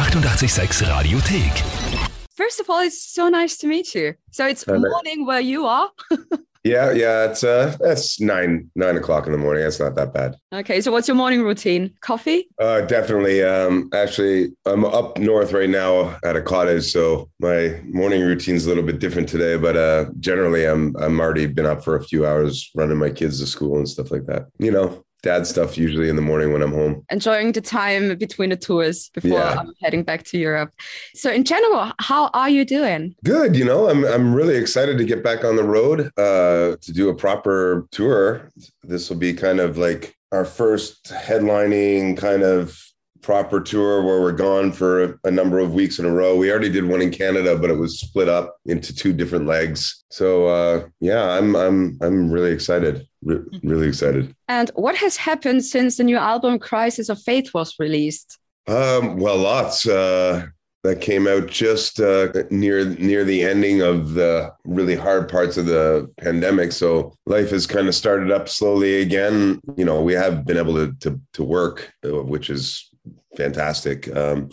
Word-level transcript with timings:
886 0.00 0.80
Radiothek. 0.82 2.10
First 2.34 2.58
of 2.58 2.70
all, 2.70 2.80
it's 2.80 3.02
so 3.04 3.28
nice 3.28 3.58
to 3.58 3.66
meet 3.66 3.94
you. 3.94 4.14
So 4.30 4.46
it's 4.46 4.64
Hello. 4.64 4.80
morning 4.88 5.26
where 5.26 5.40
you 5.40 5.66
are. 5.66 5.90
Yeah, 6.62 6.92
yeah, 6.92 7.24
it's 7.30 7.42
uh 7.42 7.74
that's 7.80 8.20
nine 8.20 8.70
nine 8.74 8.94
o'clock 8.98 9.24
in 9.24 9.32
the 9.32 9.38
morning. 9.38 9.64
It's 9.64 9.80
not 9.80 9.94
that 9.94 10.12
bad. 10.12 10.36
okay, 10.52 10.82
so 10.82 10.92
what's 10.92 11.08
your 11.08 11.14
morning 11.16 11.40
routine? 11.40 11.94
Coffee? 12.02 12.50
Uh 12.60 12.82
definitely. 12.82 13.42
Um 13.42 13.88
actually 13.94 14.50
I'm 14.66 14.84
up 14.84 15.16
north 15.16 15.54
right 15.54 15.70
now 15.70 16.18
at 16.22 16.36
a 16.36 16.42
cottage, 16.42 16.84
so 16.92 17.30
my 17.40 17.80
morning 17.86 18.20
routine's 18.20 18.66
a 18.66 18.68
little 18.68 18.84
bit 18.84 18.98
different 18.98 19.26
today, 19.26 19.56
but 19.56 19.74
uh 19.74 20.10
generally 20.20 20.66
I'm 20.66 20.94
I'm 20.98 21.18
already 21.18 21.46
been 21.46 21.64
up 21.64 21.82
for 21.82 21.96
a 21.96 22.04
few 22.04 22.26
hours 22.26 22.70
running 22.74 22.98
my 22.98 23.08
kids 23.08 23.40
to 23.40 23.46
school 23.46 23.78
and 23.78 23.88
stuff 23.88 24.10
like 24.10 24.26
that. 24.26 24.48
You 24.58 24.72
know, 24.72 25.02
dad 25.22 25.46
stuff 25.46 25.76
usually 25.76 26.08
in 26.08 26.16
the 26.16 26.22
morning 26.22 26.52
when 26.52 26.62
I'm 26.62 26.72
home. 26.72 27.04
Enjoying 27.10 27.52
the 27.52 27.60
time 27.60 28.16
between 28.16 28.50
the 28.50 28.56
tours 28.56 29.10
before 29.14 29.30
Yeah. 29.38 29.56
I'm 29.60 29.72
heading 29.82 30.02
back 30.02 30.24
to 30.24 30.38
Europe. 30.38 30.70
So 31.14 31.30
in 31.30 31.44
general, 31.44 31.92
how 31.98 32.28
are 32.34 32.48
you 32.48 32.64
doing? 32.64 33.14
Good, 33.24 33.56
you 33.56 33.64
know, 33.64 33.88
I'm 33.88 34.04
I'm 34.04 34.34
really 34.34 34.56
excited 34.56 34.98
to 34.98 35.04
get 35.04 35.22
back 35.22 35.44
on 35.44 35.56
the 35.56 35.64
road 35.64 36.10
uh 36.16 36.76
to 36.80 36.92
do 36.92 37.08
a 37.08 37.14
proper 37.14 37.86
tour. 37.90 38.48
This 38.82 39.10
will 39.10 39.18
be 39.18 39.32
kind 39.34 39.60
of 39.60 39.76
like 39.78 40.14
our 40.32 40.44
first 40.44 41.04
headlining 41.12 42.16
kind 42.16 42.42
of 42.42 42.78
proper 43.22 43.60
tour 43.60 44.02
where 44.02 44.20
we're 44.22 44.32
gone 44.32 44.72
for 44.72 45.20
a 45.24 45.30
number 45.30 45.58
of 45.58 45.74
weeks 45.74 45.98
in 45.98 46.06
a 46.06 46.10
row. 46.10 46.34
We 46.36 46.50
already 46.50 46.70
did 46.70 46.86
one 46.86 47.02
in 47.02 47.10
Canada, 47.10 47.58
but 47.58 47.68
it 47.68 47.76
was 47.76 48.00
split 48.00 48.30
up 48.30 48.56
into 48.64 48.94
two 48.94 49.12
different 49.12 49.46
legs. 49.46 50.04
So 50.10 50.46
uh 50.46 50.86
yeah, 51.00 51.30
I'm 51.36 51.54
I'm 51.54 51.98
I'm 52.00 52.30
really 52.30 52.52
excited. 52.52 53.06
Re- 53.22 53.60
really 53.62 53.88
excited. 53.88 54.34
And 54.48 54.70
what 54.74 54.96
has 54.96 55.16
happened 55.16 55.64
since 55.64 55.96
the 55.96 56.04
new 56.04 56.16
album 56.16 56.58
Crisis 56.58 57.08
of 57.08 57.20
Faith 57.20 57.52
was 57.52 57.74
released? 57.78 58.38
Um, 58.66 59.18
well, 59.18 59.36
lots. 59.36 59.86
Uh, 59.86 60.46
that 60.82 61.00
came 61.02 61.26
out 61.26 61.46
just 61.46 62.00
uh, 62.00 62.28
near 62.50 62.84
near 62.84 63.24
the 63.24 63.42
ending 63.42 63.82
of 63.82 64.14
the 64.14 64.52
really 64.64 64.96
hard 64.96 65.28
parts 65.28 65.56
of 65.56 65.66
the 65.66 66.10
pandemic. 66.18 66.72
So 66.72 67.14
life 67.26 67.50
has 67.50 67.66
kind 67.66 67.86
of 67.86 67.94
started 67.94 68.30
up 68.30 68.48
slowly 68.48 69.02
again. 69.02 69.60
You 69.76 69.84
know, 69.84 70.00
we 70.00 70.14
have 70.14 70.46
been 70.46 70.56
able 70.56 70.74
to 70.74 70.92
to, 71.00 71.20
to 71.34 71.44
work, 71.44 71.92
uh, 72.04 72.22
which 72.22 72.48
is 72.48 72.88
fantastic. 73.36 74.14
Um, 74.16 74.50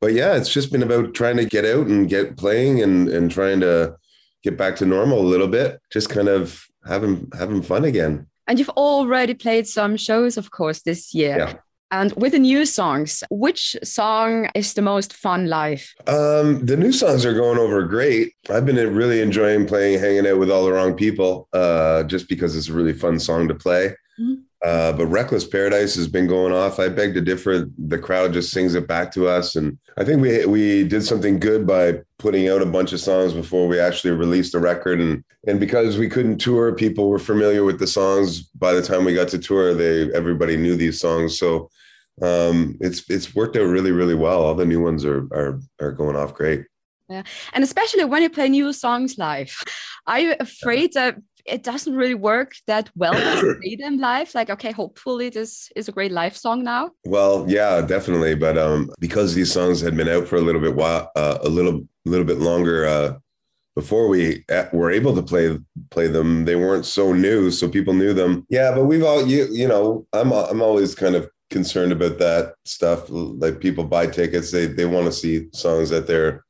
but 0.00 0.12
yeah, 0.12 0.36
it's 0.36 0.52
just 0.52 0.72
been 0.72 0.82
about 0.82 1.14
trying 1.14 1.36
to 1.36 1.44
get 1.44 1.64
out 1.64 1.88
and 1.88 2.08
get 2.08 2.36
playing 2.36 2.82
and 2.82 3.08
and 3.08 3.30
trying 3.30 3.60
to 3.60 3.96
get 4.42 4.56
back 4.56 4.76
to 4.76 4.86
normal 4.86 5.20
a 5.20 5.28
little 5.28 5.48
bit. 5.48 5.80
Just 5.90 6.08
kind 6.08 6.28
of 6.28 6.64
having 6.86 7.28
having 7.38 7.62
fun 7.62 7.84
again. 7.84 8.26
And 8.46 8.58
you've 8.58 8.70
already 8.70 9.34
played 9.34 9.66
some 9.66 9.96
shows, 9.96 10.36
of 10.36 10.50
course, 10.50 10.82
this 10.82 11.14
year. 11.14 11.38
Yeah. 11.38 11.54
And 11.92 12.12
with 12.12 12.32
the 12.32 12.38
new 12.38 12.66
songs, 12.66 13.24
which 13.30 13.76
song 13.82 14.48
is 14.54 14.74
the 14.74 14.82
most 14.82 15.12
fun 15.12 15.48
live? 15.48 15.92
Um, 16.06 16.64
the 16.64 16.76
new 16.76 16.92
songs 16.92 17.26
are 17.26 17.34
going 17.34 17.58
over 17.58 17.82
great. 17.82 18.32
I've 18.48 18.64
been 18.64 18.76
really 18.94 19.20
enjoying 19.20 19.66
playing 19.66 19.98
"Hanging 19.98 20.26
Out 20.26 20.38
with 20.38 20.50
All 20.50 20.64
the 20.64 20.72
Wrong 20.72 20.94
People," 20.94 21.48
uh, 21.52 22.04
just 22.04 22.28
because 22.28 22.56
it's 22.56 22.68
a 22.68 22.72
really 22.72 22.92
fun 22.92 23.18
song 23.18 23.48
to 23.48 23.54
play. 23.54 23.94
Mhm. 24.20 24.42
Uh, 24.62 24.92
but 24.92 25.06
"Reckless 25.06 25.46
Paradise" 25.46 25.94
has 25.94 26.06
been 26.06 26.26
going 26.26 26.52
off. 26.52 26.78
I 26.78 26.88
beg 26.88 27.14
to 27.14 27.20
differ. 27.22 27.66
The 27.78 27.98
crowd 27.98 28.34
just 28.34 28.50
sings 28.50 28.74
it 28.74 28.86
back 28.86 29.10
to 29.12 29.26
us, 29.26 29.56
and 29.56 29.78
I 29.96 30.04
think 30.04 30.20
we 30.20 30.44
we 30.44 30.84
did 30.84 31.02
something 31.02 31.38
good 31.38 31.66
by 31.66 32.00
putting 32.18 32.48
out 32.48 32.60
a 32.60 32.66
bunch 32.66 32.92
of 32.92 33.00
songs 33.00 33.32
before 33.32 33.66
we 33.66 33.80
actually 33.80 34.10
released 34.10 34.52
the 34.52 34.58
record. 34.58 35.00
And 35.00 35.24
and 35.46 35.58
because 35.58 35.96
we 35.96 36.10
couldn't 36.10 36.38
tour, 36.38 36.74
people 36.74 37.08
were 37.08 37.18
familiar 37.18 37.64
with 37.64 37.78
the 37.78 37.86
songs. 37.86 38.42
By 38.42 38.74
the 38.74 38.82
time 38.82 39.06
we 39.06 39.14
got 39.14 39.28
to 39.28 39.38
tour, 39.38 39.72
they 39.72 40.12
everybody 40.12 40.58
knew 40.58 40.76
these 40.76 41.00
songs. 41.00 41.38
So 41.38 41.70
um, 42.20 42.76
it's 42.80 43.08
it's 43.08 43.34
worked 43.34 43.56
out 43.56 43.62
really 43.62 43.92
really 43.92 44.14
well. 44.14 44.42
All 44.42 44.54
the 44.54 44.66
new 44.66 44.82
ones 44.82 45.06
are 45.06 45.26
are 45.32 45.58
are 45.80 45.92
going 45.92 46.16
off 46.16 46.34
great. 46.34 46.66
Yeah, 47.08 47.22
and 47.54 47.64
especially 47.64 48.04
when 48.04 48.22
you 48.22 48.30
play 48.30 48.48
new 48.48 48.72
songs 48.72 49.18
live, 49.18 49.56
are 50.06 50.20
you 50.20 50.34
afraid 50.38 50.92
that 50.92 51.16
it 51.50 51.62
doesn't 51.62 51.94
really 51.94 52.14
work 52.14 52.52
that 52.66 52.90
well 52.94 53.12
to 53.12 53.56
play 53.60 53.76
them 53.76 53.98
live? 53.98 54.34
Like, 54.34 54.50
okay, 54.50 54.72
hopefully 54.72 55.28
this 55.28 55.70
is 55.76 55.88
a 55.88 55.92
great 55.92 56.12
live 56.12 56.36
song 56.36 56.62
now. 56.62 56.90
Well, 57.04 57.44
yeah, 57.48 57.80
definitely. 57.82 58.34
But 58.34 58.56
um, 58.56 58.90
because 59.00 59.34
these 59.34 59.52
songs 59.52 59.80
had 59.80 59.96
been 59.96 60.08
out 60.08 60.28
for 60.28 60.36
a 60.36 60.40
little 60.40 60.60
bit 60.60 60.74
while, 60.74 61.10
uh, 61.16 61.38
a 61.42 61.48
little 61.48 61.86
little 62.04 62.24
bit 62.24 62.38
longer 62.38 62.86
uh, 62.86 63.14
before 63.74 64.08
we 64.08 64.44
uh, 64.48 64.66
were 64.72 64.90
able 64.90 65.14
to 65.14 65.22
play 65.22 65.58
play 65.90 66.06
them, 66.06 66.44
they 66.44 66.56
weren't 66.56 66.86
so 66.86 67.12
new, 67.12 67.50
so 67.50 67.68
people 67.68 67.94
knew 67.94 68.14
them. 68.14 68.46
Yeah, 68.48 68.74
but 68.74 68.84
we've 68.84 69.04
all 69.04 69.26
you 69.26 69.48
you 69.50 69.68
know, 69.68 70.06
I'm 70.12 70.32
I'm 70.32 70.62
always 70.62 70.94
kind 70.94 71.16
of 71.16 71.28
concerned 71.50 71.92
about 71.92 72.18
that 72.18 72.54
stuff. 72.64 73.04
Like 73.08 73.60
people 73.60 73.84
buy 73.84 74.06
tickets, 74.06 74.50
they 74.50 74.66
they 74.66 74.86
want 74.86 75.06
to 75.06 75.12
see 75.12 75.48
songs 75.52 75.90
that 75.90 76.06
they're 76.06 76.44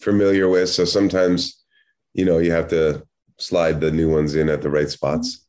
familiar 0.00 0.48
with. 0.48 0.68
So 0.68 0.84
sometimes, 0.84 1.64
you 2.12 2.24
know, 2.24 2.38
you 2.38 2.52
have 2.52 2.68
to 2.68 3.04
slide 3.38 3.80
the 3.80 3.90
new 3.90 4.10
ones 4.10 4.34
in 4.34 4.48
at 4.48 4.62
the 4.62 4.70
right 4.70 4.88
spots. 4.88 5.46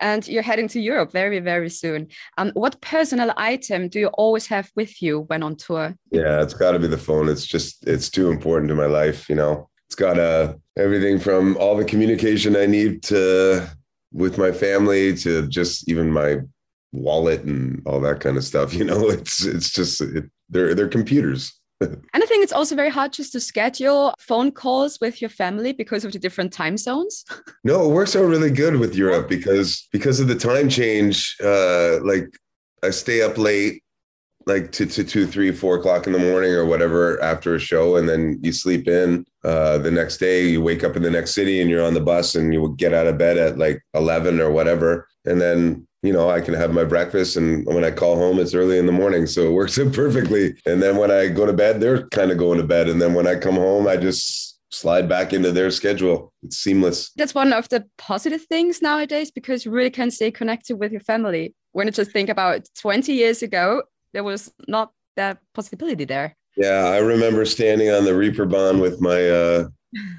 And 0.00 0.26
you're 0.26 0.42
heading 0.42 0.68
to 0.68 0.80
Europe 0.80 1.12
very, 1.12 1.40
very 1.40 1.68
soon. 1.68 2.08
Um, 2.38 2.52
what 2.54 2.80
personal 2.80 3.32
item 3.36 3.88
do 3.88 4.00
you 4.00 4.08
always 4.08 4.46
have 4.46 4.70
with 4.74 5.02
you 5.02 5.20
when 5.26 5.42
on 5.42 5.56
tour? 5.56 5.94
Yeah, 6.10 6.42
it's 6.42 6.54
got 6.54 6.72
to 6.72 6.78
be 6.78 6.86
the 6.86 6.96
phone. 6.96 7.28
It's 7.28 7.44
just 7.46 7.86
it's 7.86 8.08
too 8.08 8.30
important 8.30 8.70
to 8.70 8.74
my 8.74 8.86
life. 8.86 9.28
You 9.28 9.34
know, 9.34 9.68
it's 9.86 9.94
got 9.94 10.18
uh, 10.18 10.54
everything 10.78 11.18
from 11.18 11.56
all 11.58 11.76
the 11.76 11.84
communication 11.84 12.56
I 12.56 12.64
need 12.66 13.02
to 13.04 13.68
with 14.12 14.38
my 14.38 14.52
family 14.52 15.14
to 15.18 15.46
just 15.48 15.88
even 15.88 16.10
my 16.10 16.38
wallet 16.92 17.42
and 17.42 17.82
all 17.86 18.00
that 18.00 18.20
kind 18.20 18.36
of 18.36 18.44
stuff. 18.44 18.72
You 18.80 18.84
know, 18.84 19.10
it's 19.10 19.44
it's 19.44 19.70
just 19.70 20.00
it, 20.00 20.30
they're 20.48 20.74
they're 20.74 20.88
computers. 20.88 21.59
And 22.12 22.22
I 22.22 22.26
think 22.26 22.42
it's 22.42 22.52
also 22.52 22.74
very 22.74 22.90
hard 22.90 23.12
just 23.12 23.32
to 23.32 23.40
schedule 23.40 24.14
phone 24.18 24.52
calls 24.52 24.98
with 25.00 25.20
your 25.20 25.30
family 25.30 25.72
because 25.72 26.04
of 26.04 26.12
the 26.12 26.18
different 26.18 26.52
time 26.52 26.76
zones. 26.76 27.24
No, 27.62 27.84
it 27.84 27.92
works 27.92 28.16
out 28.16 28.24
really 28.24 28.50
good 28.50 28.76
with 28.76 28.94
Europe 28.94 29.28
because 29.28 29.86
because 29.92 30.18
of 30.18 30.28
the 30.28 30.34
time 30.34 30.70
change. 30.70 31.36
Uh, 31.44 31.98
like 32.02 32.26
I 32.82 32.88
stay 32.88 33.20
up 33.20 33.36
late, 33.36 33.82
like 34.46 34.72
to, 34.72 34.86
to 34.86 35.04
two, 35.04 35.26
three, 35.26 35.52
four 35.52 35.76
o'clock 35.76 36.06
in 36.06 36.14
the 36.14 36.18
morning 36.18 36.52
or 36.52 36.64
whatever 36.64 37.22
after 37.22 37.54
a 37.54 37.58
show, 37.58 37.96
and 37.96 38.08
then 38.08 38.38
you 38.42 38.52
sleep 38.52 38.88
in. 38.88 39.26
Uh, 39.44 39.76
the 39.76 39.90
next 39.90 40.16
day, 40.16 40.48
you 40.48 40.62
wake 40.62 40.82
up 40.82 40.96
in 40.96 41.02
the 41.02 41.10
next 41.10 41.34
city, 41.34 41.60
and 41.60 41.68
you're 41.68 41.84
on 41.84 41.92
the 41.92 42.00
bus, 42.00 42.34
and 42.34 42.54
you 42.54 42.62
will 42.62 42.74
get 42.74 42.94
out 42.94 43.06
of 43.06 43.18
bed 43.18 43.36
at 43.36 43.58
like 43.58 43.82
eleven 43.92 44.40
or 44.40 44.50
whatever, 44.50 45.06
and 45.26 45.38
then 45.38 45.86
you 46.02 46.12
know 46.12 46.30
I 46.30 46.40
can 46.40 46.54
have 46.54 46.72
my 46.72 46.84
breakfast, 46.84 47.36
and 47.36 47.66
when 47.66 47.84
I 47.84 47.90
call 47.90 48.16
home, 48.16 48.38
it's 48.38 48.54
early 48.54 48.78
in 48.78 48.86
the 48.86 48.92
morning, 48.92 49.26
so 49.26 49.46
it 49.46 49.52
works 49.52 49.78
out 49.78 49.92
perfectly. 50.02 50.56
And 50.66 50.82
then 50.82 50.96
when 50.96 51.10
I 51.10 51.28
go 51.28 51.46
to 51.46 51.52
bed, 51.52 51.80
they're 51.80 52.08
kind 52.08 52.30
of 52.30 52.38
going 52.38 52.58
to 52.58 52.66
bed, 52.66 52.88
and 52.88 53.00
then 53.00 53.14
when 53.14 53.26
I 53.26 53.36
come 53.36 53.56
home, 53.56 53.86
I 53.86 53.96
just 53.96 54.50
slide 54.70 55.08
back 55.08 55.32
into 55.32 55.52
their 55.52 55.70
schedule. 55.70 56.32
It's 56.42 56.58
seamless. 56.58 57.10
That's 57.16 57.34
one 57.34 57.52
of 57.52 57.68
the 57.68 57.86
positive 57.98 58.42
things 58.44 58.80
nowadays 58.80 59.30
because 59.30 59.64
you 59.64 59.70
really 59.70 59.90
can 59.90 60.10
stay 60.10 60.30
connected 60.30 60.76
with 60.76 60.92
your 60.92 61.00
family. 61.00 61.54
When 61.72 61.86
you 61.86 61.92
just 61.92 62.12
think 62.12 62.28
about 62.28 62.68
20 62.78 63.12
years 63.12 63.42
ago, 63.42 63.82
there 64.12 64.24
was 64.24 64.52
not 64.68 64.92
that 65.16 65.38
possibility 65.54 66.04
there. 66.04 66.36
Yeah, 66.56 66.86
I 66.86 66.98
remember 66.98 67.44
standing 67.44 67.90
on 67.90 68.04
the 68.04 68.10
Reeperbahn 68.10 68.80
with 68.80 69.00
my 69.00 69.28
uh, 69.28 69.68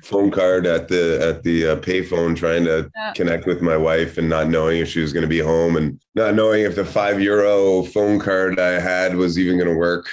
phone 0.03 0.31
card 0.31 0.65
at 0.65 0.87
the 0.87 1.19
at 1.21 1.43
the 1.43 1.67
uh, 1.67 1.75
payphone, 1.77 2.35
trying 2.35 2.65
to 2.65 2.89
Yeah. 2.95 3.13
connect 3.13 3.45
with 3.45 3.61
my 3.61 3.77
wife, 3.77 4.17
and 4.17 4.29
not 4.29 4.49
knowing 4.49 4.79
if 4.79 4.89
she 4.89 4.99
was 5.01 5.13
going 5.13 5.23
to 5.23 5.27
be 5.29 5.39
home, 5.39 5.75
and 5.77 6.01
not 6.15 6.35
knowing 6.35 6.63
if 6.63 6.75
the 6.75 6.85
five 6.85 7.21
euro 7.21 7.83
phone 7.83 8.19
card 8.19 8.59
I 8.59 8.79
had 8.79 9.15
was 9.15 9.37
even 9.39 9.57
going 9.57 9.69
to 9.69 9.77
work. 9.77 10.09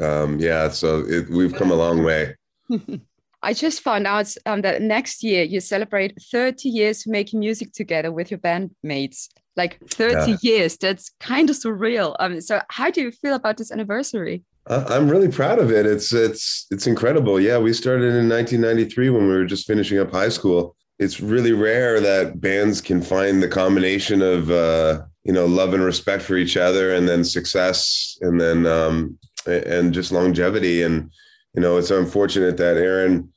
Um, 0.00 0.38
yeah, 0.38 0.68
so 0.68 1.00
it, 1.06 1.28
we've 1.28 1.54
come 1.54 1.70
a 1.70 1.74
long 1.74 2.04
way. 2.04 2.36
I 3.42 3.52
just 3.54 3.82
found 3.82 4.06
out 4.06 4.34
um, 4.46 4.62
that 4.62 4.82
next 4.82 5.22
year 5.22 5.44
you 5.44 5.60
celebrate 5.60 6.20
30 6.32 6.68
years 6.68 7.06
making 7.06 7.38
music 7.38 7.72
together 7.72 8.10
with 8.10 8.30
your 8.30 8.38
bandmates. 8.40 9.28
Like 9.56 9.80
30 9.90 10.32
Yeah. 10.32 10.36
years, 10.42 10.76
that's 10.76 11.10
kind 11.20 11.48
of 11.50 11.56
surreal. 11.56 12.14
Um, 12.20 12.40
so, 12.40 12.60
how 12.68 12.90
do 12.90 13.00
you 13.00 13.10
feel 13.10 13.34
about 13.34 13.56
this 13.56 13.72
anniversary? 13.72 14.42
I'm 14.68 15.08
really 15.08 15.28
proud 15.28 15.58
of 15.58 15.70
it. 15.70 15.86
It's 15.86 16.12
it's 16.12 16.66
it's 16.70 16.86
incredible. 16.86 17.40
Yeah, 17.40 17.58
we 17.58 17.72
started 17.72 18.14
in 18.14 18.28
1993 18.28 19.10
when 19.10 19.22
we 19.22 19.34
were 19.34 19.46
just 19.46 19.66
finishing 19.66 19.98
up 19.98 20.10
high 20.10 20.28
school. 20.28 20.76
It's 20.98 21.20
really 21.20 21.52
rare 21.52 22.00
that 22.00 22.40
bands 22.40 22.80
can 22.80 23.00
find 23.00 23.42
the 23.42 23.48
combination 23.48 24.20
of 24.20 24.50
uh, 24.50 25.02
you 25.24 25.32
know 25.32 25.46
love 25.46 25.72
and 25.72 25.82
respect 25.82 26.22
for 26.22 26.36
each 26.36 26.56
other, 26.56 26.94
and 26.94 27.08
then 27.08 27.24
success, 27.24 28.18
and 28.20 28.40
then 28.40 28.66
um, 28.66 29.18
and 29.46 29.94
just 29.94 30.12
longevity. 30.12 30.82
And 30.82 31.10
you 31.54 31.62
know, 31.62 31.78
it's 31.78 31.90
unfortunate 31.90 32.58
that 32.58 32.76
Aaron, 32.76 33.32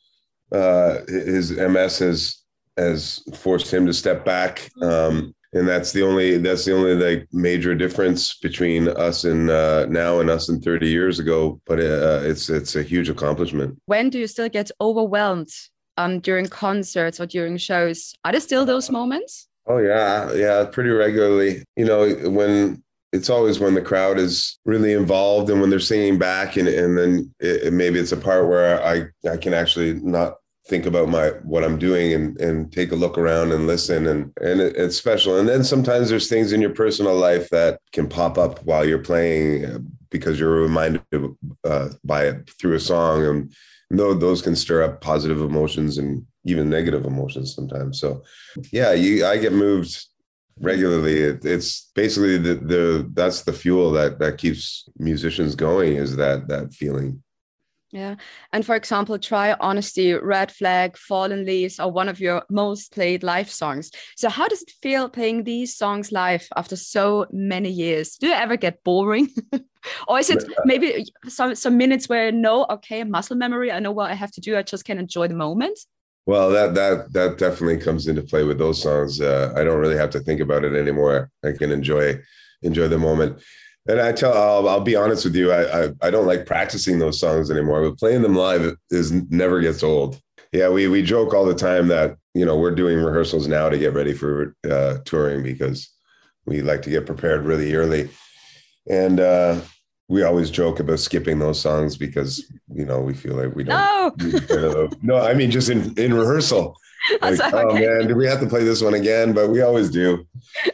uh, 0.51 0.97
his 1.07 1.51
MS 1.51 1.99
has 1.99 2.43
has 2.77 3.23
forced 3.35 3.73
him 3.73 3.85
to 3.85 3.93
step 3.93 4.25
back. 4.25 4.69
Um, 4.81 5.33
and 5.53 5.67
that's 5.67 5.91
the 5.91 6.01
only 6.01 6.37
that's 6.37 6.65
the 6.65 6.73
only 6.73 6.95
like 6.95 7.27
major 7.31 7.75
difference 7.75 8.35
between 8.35 8.87
us 8.87 9.23
and 9.23 9.49
uh, 9.49 9.85
now 9.87 10.19
and 10.19 10.29
us 10.29 10.49
and 10.49 10.63
30 10.63 10.87
years 10.87 11.19
ago 11.19 11.59
but 11.65 11.79
uh, 11.79 12.21
it's 12.23 12.49
it's 12.49 12.75
a 12.75 12.83
huge 12.83 13.09
accomplishment 13.09 13.77
When 13.85 14.09
do 14.09 14.19
you 14.19 14.27
still 14.27 14.49
get 14.49 14.71
overwhelmed 14.79 15.51
um, 15.97 16.19
during 16.19 16.47
concerts 16.47 17.19
or 17.19 17.25
during 17.25 17.57
shows? 17.57 18.13
Are 18.23 18.31
there 18.31 18.41
still 18.41 18.65
those 18.65 18.89
moments? 18.89 19.47
oh 19.67 19.77
yeah 19.77 20.33
yeah 20.33 20.65
pretty 20.65 20.89
regularly 20.89 21.63
you 21.75 21.85
know 21.85 22.09
when 22.31 22.81
it's 23.13 23.29
always 23.29 23.59
when 23.59 23.75
the 23.75 23.81
crowd 23.81 24.17
is 24.17 24.57
really 24.65 24.93
involved 24.93 25.49
and 25.49 25.61
when 25.61 25.69
they're 25.69 25.79
singing 25.79 26.17
back 26.17 26.57
and 26.57 26.67
and 26.67 26.97
then 26.97 27.33
it, 27.39 27.71
maybe 27.71 27.99
it's 27.99 28.11
a 28.11 28.17
part 28.17 28.47
where 28.47 28.83
I 28.83 29.05
I 29.29 29.37
can 29.37 29.53
actually 29.53 29.93
not 29.95 30.35
think 30.67 30.85
about 30.85 31.09
my 31.09 31.29
what 31.43 31.63
I'm 31.63 31.79
doing 31.79 32.13
and 32.13 32.39
and 32.39 32.71
take 32.71 32.91
a 32.91 32.95
look 32.95 33.17
around 33.17 33.51
and 33.51 33.67
listen 33.67 34.07
and 34.07 34.31
and 34.41 34.61
it, 34.61 34.75
it's 34.75 34.97
special. 34.97 35.37
And 35.37 35.47
then 35.47 35.63
sometimes 35.63 36.09
there's 36.09 36.29
things 36.29 36.51
in 36.51 36.61
your 36.61 36.73
personal 36.73 37.15
life 37.15 37.49
that 37.49 37.79
can 37.91 38.07
pop 38.07 38.37
up 38.37 38.63
while 38.63 38.85
you're 38.85 38.99
playing 38.99 39.65
uh, 39.65 39.79
because 40.09 40.39
you're 40.39 40.61
reminded 40.61 41.03
uh, 41.63 41.89
by 42.03 42.25
it 42.25 42.49
through 42.59 42.75
a 42.75 42.79
song 42.79 43.25
and 43.25 43.53
though 43.89 44.13
those 44.13 44.41
can 44.41 44.55
stir 44.55 44.83
up 44.83 45.01
positive 45.01 45.41
emotions 45.41 45.97
and 45.97 46.25
even 46.45 46.69
negative 46.69 47.05
emotions 47.05 47.53
sometimes. 47.53 47.99
So 47.99 48.23
yeah, 48.71 48.93
you 48.93 49.25
I 49.25 49.37
get 49.37 49.53
moved 49.53 50.05
regularly. 50.59 51.17
It, 51.21 51.45
it's 51.45 51.91
basically 51.95 52.37
the 52.37 52.55
the 52.55 53.09
that's 53.13 53.41
the 53.41 53.53
fuel 53.53 53.91
that 53.91 54.19
that 54.19 54.37
keeps 54.37 54.87
musicians 54.97 55.55
going 55.55 55.95
is 55.95 56.15
that 56.15 56.47
that 56.47 56.73
feeling. 56.73 57.21
Yeah. 57.91 58.15
And 58.53 58.65
for 58.65 58.75
example, 58.75 59.19
Try 59.19 59.53
Honesty, 59.59 60.13
Red 60.13 60.51
Flag, 60.51 60.97
Fallen 60.97 61.45
Leaves 61.45 61.77
are 61.77 61.91
one 61.91 62.07
of 62.07 62.21
your 62.21 62.43
most 62.49 62.93
played 62.93 63.21
live 63.21 63.49
songs. 63.49 63.91
So, 64.15 64.29
how 64.29 64.47
does 64.47 64.61
it 64.61 64.71
feel 64.81 65.09
playing 65.09 65.43
these 65.43 65.75
songs 65.75 66.11
live 66.11 66.47
after 66.55 66.77
so 66.77 67.25
many 67.31 67.69
years? 67.69 68.15
Do 68.15 68.27
you 68.27 68.33
ever 68.33 68.55
get 68.55 68.83
boring? 68.85 69.27
or 70.07 70.19
is 70.19 70.29
it 70.29 70.43
maybe 70.63 71.05
some, 71.27 71.53
some 71.55 71.77
minutes 71.77 72.07
where 72.07 72.31
no, 72.31 72.65
okay, 72.69 73.03
muscle 73.03 73.35
memory, 73.35 73.71
I 73.71 73.79
know 73.79 73.91
what 73.91 74.09
I 74.09 74.15
have 74.15 74.31
to 74.31 74.41
do, 74.41 74.57
I 74.57 74.63
just 74.63 74.85
can 74.85 74.97
enjoy 74.97 75.27
the 75.27 75.35
moment? 75.35 75.77
Well, 76.25 76.49
that 76.51 76.75
that 76.75 77.13
that 77.13 77.37
definitely 77.39 77.79
comes 77.79 78.07
into 78.07 78.21
play 78.21 78.43
with 78.43 78.57
those 78.57 78.81
songs. 78.81 79.19
Uh, 79.19 79.53
I 79.55 79.63
don't 79.63 79.79
really 79.79 79.97
have 79.97 80.11
to 80.11 80.19
think 80.19 80.39
about 80.39 80.63
it 80.63 80.75
anymore. 80.75 81.31
I 81.43 81.51
can 81.51 81.71
enjoy 81.71 82.19
enjoy 82.61 82.87
the 82.87 82.99
moment. 82.99 83.41
And 83.87 83.99
I 83.99 84.11
tell, 84.11 84.33
I'll, 84.33 84.69
I'll 84.69 84.81
be 84.81 84.95
honest 84.95 85.25
with 85.25 85.35
you, 85.35 85.51
I, 85.51 85.85
I, 85.85 85.89
I 86.03 86.11
don't 86.11 86.27
like 86.27 86.45
practicing 86.45 86.99
those 86.99 87.19
songs 87.19 87.49
anymore. 87.49 87.81
But 87.81 87.97
playing 87.97 88.21
them 88.21 88.35
live 88.35 88.75
is 88.91 89.11
never 89.11 89.59
gets 89.59 89.81
old. 89.81 90.21
Yeah, 90.51 90.69
we 90.69 90.87
we 90.87 91.01
joke 91.01 91.33
all 91.33 91.45
the 91.45 91.55
time 91.55 91.87
that 91.87 92.17
you 92.33 92.45
know 92.45 92.57
we're 92.57 92.75
doing 92.75 92.99
rehearsals 92.99 93.47
now 93.47 93.69
to 93.69 93.77
get 93.77 93.93
ready 93.93 94.13
for 94.13 94.55
uh, 94.69 94.97
touring 95.05 95.43
because 95.43 95.89
we 96.45 96.61
like 96.61 96.81
to 96.83 96.89
get 96.89 97.05
prepared 97.05 97.45
really 97.45 97.73
early. 97.73 98.09
And 98.89 99.19
uh, 99.19 99.61
we 100.09 100.23
always 100.23 100.51
joke 100.51 100.79
about 100.79 100.99
skipping 100.99 101.39
those 101.39 101.59
songs 101.59 101.95
because 101.95 102.51
you 102.73 102.85
know 102.85 102.99
we 102.99 103.13
feel 103.13 103.35
like 103.35 103.55
we 103.55 103.63
don't. 103.63 103.77
No, 104.49 104.89
no 105.01 105.17
I 105.17 105.33
mean 105.33 105.49
just 105.51 105.69
in 105.69 105.97
in 105.97 106.13
rehearsal. 106.13 106.75
Like, 107.21 107.39
okay. 107.39 107.51
oh 107.53 107.73
man, 107.73 108.07
do 108.07 108.15
we 108.15 108.25
have 108.27 108.39
to 108.39 108.47
play 108.47 108.63
this 108.63 108.81
one 108.81 108.93
again? 108.93 109.33
But 109.33 109.49
we 109.49 109.61
always 109.61 109.89
do. 109.89 110.25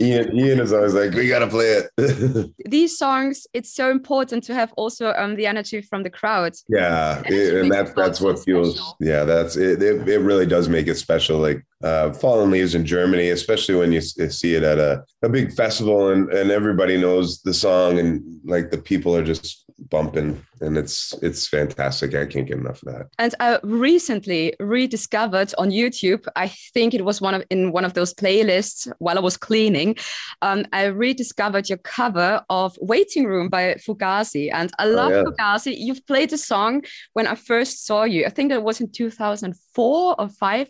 Ian, 0.01 0.35
Ian 0.35 0.59
is 0.59 0.73
always 0.73 0.93
like, 0.93 1.13
we 1.13 1.27
got 1.27 1.39
to 1.39 1.47
play 1.47 1.81
it. 1.81 2.51
These 2.65 2.97
songs, 2.97 3.47
it's 3.53 3.73
so 3.73 3.89
important 3.89 4.43
to 4.45 4.53
have 4.53 4.73
also 4.77 5.13
um 5.13 5.35
the 5.35 5.47
energy 5.47 5.81
from 5.81 6.03
the 6.03 6.09
crowd. 6.09 6.53
Yeah, 6.69 7.21
it, 7.25 7.61
and 7.61 7.71
that's 7.71 7.93
that's 7.93 8.21
what 8.21 8.39
feels. 8.39 8.75
Special. 8.75 8.97
Yeah, 8.99 9.23
that's 9.23 9.55
it, 9.55 9.81
it. 9.81 10.07
It 10.07 10.19
really 10.19 10.45
does 10.45 10.69
make 10.69 10.87
it 10.87 10.95
special. 10.95 11.39
Like 11.39 11.65
uh, 11.83 12.11
Fallen 12.13 12.51
Leaves 12.51 12.75
in 12.75 12.85
Germany, 12.85 13.29
especially 13.29 13.75
when 13.75 13.91
you 13.91 14.01
see 14.01 14.55
it 14.55 14.63
at 14.63 14.79
a, 14.79 15.03
a 15.23 15.29
big 15.29 15.53
festival 15.53 16.09
and 16.09 16.31
and 16.31 16.51
everybody 16.51 16.97
knows 16.99 17.41
the 17.41 17.53
song 17.53 17.99
and 17.99 18.23
like 18.45 18.71
the 18.71 18.77
people 18.77 19.15
are 19.15 19.23
just 19.23 19.66
bumping 19.89 20.43
and 20.61 20.77
it's 20.77 21.13
it's 21.21 21.47
fantastic. 21.47 22.15
I 22.15 22.25
can't 22.25 22.47
get 22.47 22.57
enough 22.57 22.81
of 22.83 22.93
that. 22.93 23.07
And 23.19 23.35
i 23.39 23.59
recently 23.63 24.53
rediscovered 24.59 25.53
on 25.57 25.69
youtube 25.69 26.25
i 26.35 26.47
think 26.73 26.93
it 26.93 27.03
was 27.05 27.21
one 27.21 27.33
of 27.33 27.43
in 27.49 27.71
one 27.71 27.85
of 27.85 27.93
those 27.93 28.13
playlists 28.13 28.91
while 28.99 29.17
i 29.17 29.21
was 29.21 29.37
cleaning 29.37 29.95
um, 30.41 30.65
i 30.73 30.85
rediscovered 30.85 31.69
your 31.69 31.77
cover 31.79 32.43
of 32.49 32.77
waiting 32.81 33.25
room 33.25 33.49
by 33.49 33.75
fugazi. 33.75 34.49
And 34.51 34.71
i 34.79 34.85
oh, 34.85 34.91
love 34.91 35.11
oh, 35.11 35.15
yeah. 35.15 35.23
fugazi. 35.23 35.75
You've 35.77 36.05
played 36.05 36.29
the 36.29 36.37
song 36.37 36.83
when 37.13 37.27
i 37.27 37.35
first 37.35 37.85
saw 37.85 38.03
you. 38.03 38.25
I 38.25 38.29
think 38.29 38.51
it 38.51 38.63
was 38.63 38.81
in 38.81 38.91
2004 38.91 40.15
or 40.19 40.29
5 40.29 40.67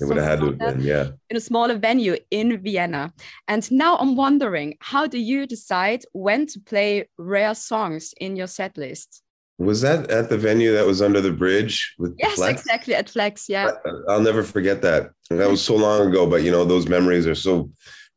it 0.00 0.04
would 0.04 0.16
have 0.16 0.26
had 0.26 0.40
to 0.40 0.46
have 0.46 0.58
been, 0.58 0.80
yeah. 0.80 1.08
In 1.30 1.36
a 1.36 1.40
smaller 1.40 1.76
venue 1.76 2.16
in 2.30 2.60
Vienna. 2.62 3.12
And 3.48 3.70
now 3.72 3.96
I'm 3.96 4.14
wondering, 4.14 4.76
how 4.80 5.06
do 5.06 5.18
you 5.18 5.46
decide 5.46 6.04
when 6.12 6.46
to 6.46 6.60
play 6.60 7.08
rare 7.18 7.54
songs 7.54 8.14
in 8.20 8.36
your 8.36 8.46
set 8.46 8.76
list? 8.76 9.22
Was 9.58 9.80
that 9.80 10.08
at 10.08 10.30
the 10.30 10.38
venue 10.38 10.72
that 10.72 10.86
was 10.86 11.02
under 11.02 11.20
the 11.20 11.32
bridge 11.32 11.94
with 11.98 12.14
Yes, 12.16 12.36
Flex? 12.36 12.60
exactly 12.60 12.94
at 12.94 13.10
Flex. 13.10 13.48
Yeah. 13.48 13.72
I, 14.08 14.14
will 14.14 14.22
never 14.22 14.44
forget 14.44 14.82
that. 14.82 15.10
That 15.30 15.50
was 15.50 15.62
so 15.62 15.74
long 15.74 16.08
ago, 16.08 16.26
but 16.26 16.42
you 16.44 16.52
know, 16.52 16.64
those 16.64 16.86
memories 16.88 17.26
are 17.26 17.34
so 17.34 17.70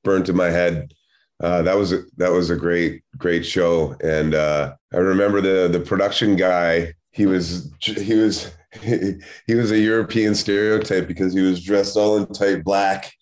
burnt 0.04 0.30
in 0.30 0.36
my 0.36 0.52
head. 0.52 0.94
Uh, 1.42 1.64
that 1.64 1.76
was 1.76 1.92
a, 1.92 2.04
that 2.18 2.32
was 2.32 2.52
a 2.52 2.56
great 2.56 3.02
great 3.18 3.44
show, 3.44 3.96
and 4.04 4.36
uh, 4.36 4.76
I 4.94 4.98
remember 4.98 5.42
the 5.42 5.68
the 5.68 5.80
production 5.80 6.36
guy. 6.36 6.94
He 7.10 7.26
was 7.26 7.72
he 7.80 8.14
was 8.14 8.52
he, 9.48 9.56
was 9.56 9.72
a 9.72 9.78
European 9.78 10.34
stereotype 10.34 11.08
because 11.08 11.34
he 11.34 11.42
was 11.42 11.64
dressed 11.64 11.98
all 11.98 12.18
in 12.18 12.26
tight 12.28 12.64
black 12.64 13.14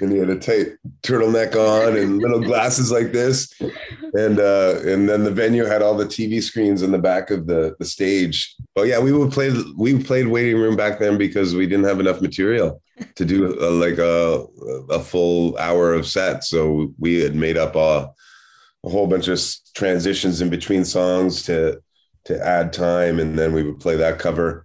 and 0.00 0.12
he 0.12 0.18
had 0.18 0.30
a 0.30 0.38
tight 0.38 0.68
turtleneck 1.02 1.54
on 1.56 1.96
and 1.96 2.18
little 2.18 2.40
glasses 2.40 2.92
like 2.92 3.10
this. 3.12 3.52
And 4.14 4.38
uh, 4.38 4.80
and 4.84 5.08
then 5.08 5.24
the 5.24 5.30
venue 5.30 5.64
had 5.64 5.82
all 5.82 5.96
the 5.96 6.04
TV 6.04 6.42
screens 6.42 6.82
in 6.82 6.92
the 6.92 6.98
back 6.98 7.30
of 7.30 7.46
the, 7.46 7.74
the 7.78 7.84
stage. 7.84 8.54
Oh 8.76 8.82
yeah, 8.82 8.98
we 8.98 9.12
would 9.12 9.32
play 9.32 9.52
we 9.76 10.02
played 10.02 10.28
waiting 10.28 10.60
room 10.60 10.76
back 10.76 10.98
then 10.98 11.18
because 11.18 11.54
we 11.54 11.66
didn't 11.66 11.86
have 11.86 12.00
enough 12.00 12.20
material 12.20 12.82
to 13.16 13.24
do 13.24 13.58
a, 13.60 13.70
like 13.70 13.98
a 13.98 14.46
a 14.90 15.00
full 15.00 15.56
hour 15.58 15.94
of 15.94 16.06
set. 16.06 16.44
So 16.44 16.94
we 16.98 17.20
had 17.20 17.34
made 17.34 17.56
up 17.56 17.74
a, 17.76 18.10
a 18.84 18.88
whole 18.88 19.06
bunch 19.06 19.28
of 19.28 19.40
transitions 19.74 20.40
in 20.40 20.50
between 20.50 20.84
songs 20.84 21.42
to 21.44 21.80
to 22.26 22.46
add 22.46 22.72
time, 22.72 23.18
and 23.18 23.38
then 23.38 23.52
we 23.52 23.62
would 23.62 23.80
play 23.80 23.96
that 23.96 24.18
cover 24.18 24.64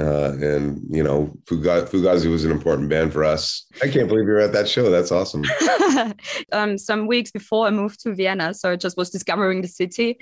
uh, 0.00 0.32
and 0.40 0.82
you 0.90 1.02
know, 1.02 1.32
Fugazi 1.44 2.30
was 2.30 2.44
an 2.44 2.50
important 2.50 2.88
band 2.88 3.12
for 3.12 3.24
us. 3.24 3.66
I 3.82 3.88
can't 3.88 4.08
believe 4.08 4.26
you 4.26 4.32
were 4.32 4.40
at 4.40 4.52
that 4.52 4.68
show. 4.68 4.90
That's 4.90 5.12
awesome. 5.12 5.44
um, 6.52 6.78
some 6.78 7.06
weeks 7.06 7.30
before 7.30 7.66
I 7.66 7.70
moved 7.70 8.00
to 8.02 8.14
Vienna, 8.14 8.54
so 8.54 8.72
I 8.72 8.76
just 8.76 8.96
was 8.96 9.10
discovering 9.10 9.62
the 9.62 9.68
city, 9.68 10.18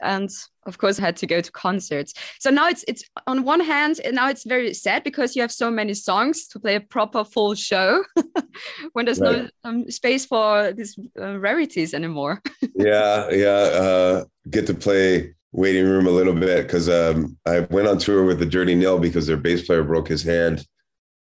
and 0.00 0.30
of 0.66 0.78
course 0.78 0.98
I 0.98 1.02
had 1.02 1.16
to 1.18 1.26
go 1.26 1.40
to 1.40 1.52
concerts. 1.52 2.14
So 2.38 2.50
now 2.50 2.68
it's 2.68 2.84
it's 2.88 3.04
on 3.26 3.44
one 3.44 3.60
hand, 3.60 4.00
now 4.12 4.28
it's 4.28 4.44
very 4.44 4.74
sad 4.74 5.04
because 5.04 5.36
you 5.36 5.42
have 5.42 5.52
so 5.52 5.70
many 5.70 5.94
songs 5.94 6.48
to 6.48 6.60
play 6.60 6.76
a 6.76 6.80
proper 6.80 7.24
full 7.24 7.54
show 7.54 8.04
when 8.92 9.04
there's 9.04 9.20
right. 9.20 9.42
no 9.42 9.48
um, 9.64 9.90
space 9.90 10.26
for 10.26 10.72
these 10.72 10.98
uh, 11.20 11.38
rarities 11.38 11.94
anymore. 11.94 12.42
yeah, 12.74 13.30
yeah. 13.30 13.48
Uh, 13.48 14.24
get 14.50 14.66
to 14.66 14.74
play 14.74 15.34
waiting 15.52 15.84
room 15.84 16.06
a 16.06 16.10
little 16.10 16.34
bit 16.34 16.66
because 16.66 16.88
um, 16.88 17.36
I 17.46 17.60
went 17.60 17.88
on 17.88 17.98
tour 17.98 18.24
with 18.24 18.38
the 18.38 18.46
Dirty 18.46 18.74
Nil 18.74 18.98
because 18.98 19.26
their 19.26 19.36
bass 19.36 19.66
player 19.66 19.82
broke 19.82 20.08
his 20.08 20.22
hand. 20.22 20.66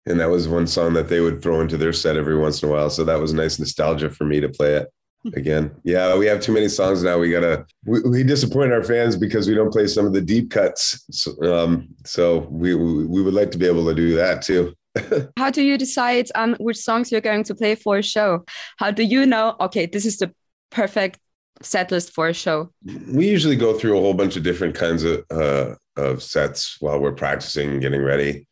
And 0.06 0.20
that 0.20 0.30
was 0.30 0.48
one 0.48 0.66
song 0.66 0.92
that 0.94 1.08
they 1.08 1.20
would 1.20 1.42
throw 1.42 1.60
into 1.60 1.76
their 1.76 1.92
set 1.92 2.16
every 2.16 2.38
once 2.38 2.62
in 2.62 2.68
a 2.68 2.72
while. 2.72 2.90
So 2.90 3.04
that 3.04 3.20
was 3.20 3.32
nice 3.32 3.58
nostalgia 3.58 4.10
for 4.10 4.24
me 4.24 4.40
to 4.40 4.48
play 4.48 4.74
it 4.74 4.88
again. 5.34 5.74
Yeah, 5.82 6.16
we 6.16 6.26
have 6.26 6.40
too 6.40 6.52
many 6.52 6.68
songs 6.68 7.02
now. 7.02 7.18
We 7.18 7.30
gotta 7.30 7.66
we, 7.84 8.00
we 8.02 8.22
disappoint 8.22 8.72
our 8.72 8.84
fans 8.84 9.16
because 9.16 9.48
we 9.48 9.54
don't 9.54 9.72
play 9.72 9.86
some 9.86 10.06
of 10.06 10.12
the 10.12 10.20
deep 10.20 10.50
cuts. 10.50 11.04
So, 11.10 11.32
um, 11.42 11.88
so 12.04 12.40
we, 12.50 12.74
we 12.74 13.06
we 13.06 13.22
would 13.22 13.34
like 13.34 13.50
to 13.52 13.58
be 13.58 13.66
able 13.66 13.86
to 13.86 13.94
do 13.94 14.14
that 14.16 14.42
too. 14.42 14.74
How 15.36 15.50
do 15.50 15.62
you 15.62 15.76
decide 15.76 16.28
um 16.34 16.56
which 16.60 16.78
songs 16.78 17.10
you're 17.10 17.20
going 17.20 17.44
to 17.44 17.54
play 17.54 17.74
for 17.74 17.98
a 17.98 18.02
show? 18.02 18.44
How 18.78 18.90
do 18.90 19.02
you 19.02 19.26
know? 19.26 19.56
Okay, 19.60 19.86
this 19.86 20.06
is 20.06 20.18
the 20.18 20.32
perfect 20.70 21.18
set 21.62 21.90
list 21.90 22.12
for 22.12 22.28
a 22.28 22.34
show? 22.34 22.70
We 23.12 23.28
usually 23.28 23.56
go 23.56 23.78
through 23.78 23.96
a 23.96 24.00
whole 24.00 24.14
bunch 24.14 24.36
of 24.36 24.42
different 24.42 24.74
kinds 24.74 25.04
of 25.04 25.24
uh, 25.30 25.74
of 25.96 26.22
sets 26.22 26.76
while 26.80 27.00
we're 27.00 27.12
practicing 27.12 27.80
getting 27.80 28.02
ready. 28.02 28.46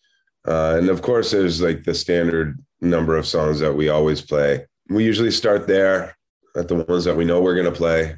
Uh, 0.47 0.77
and 0.79 0.89
of 0.89 1.03
course, 1.03 1.31
there's 1.31 1.61
like 1.61 1.85
the 1.85 1.95
standard 1.95 2.59
number 2.81 3.17
of 3.17 3.27
songs 3.27 3.61
that 3.61 3.73
we 3.73 3.89
always 3.89 4.21
play. 4.21 4.67
We 4.89 5.05
usually 5.05 5.31
start 5.31 5.67
there 5.67 6.17
at 6.57 6.69
the 6.69 6.77
ones 6.77 7.05
that 7.05 7.17
we 7.17 7.25
know 7.25 7.41
we're 7.41 7.55
going 7.55 7.73
to 7.73 7.73
play, 7.73 8.17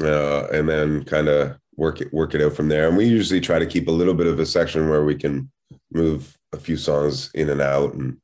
uh, 0.00 0.46
and 0.48 0.68
then 0.68 1.04
kind 1.04 1.28
of 1.28 1.58
work 1.76 2.00
it 2.00 2.12
work 2.12 2.34
it 2.34 2.42
out 2.42 2.54
from 2.54 2.68
there. 2.68 2.88
And 2.88 2.96
we 2.96 3.06
usually 3.06 3.40
try 3.40 3.58
to 3.58 3.66
keep 3.66 3.88
a 3.88 3.92
little 3.92 4.14
bit 4.14 4.26
of 4.26 4.38
a 4.38 4.46
section 4.46 4.88
where 4.88 5.04
we 5.04 5.14
can 5.14 5.50
move 5.92 6.36
a 6.52 6.58
few 6.58 6.76
songs 6.76 7.30
in 7.34 7.50
and 7.50 7.60
out 7.60 7.94
and 7.94 8.16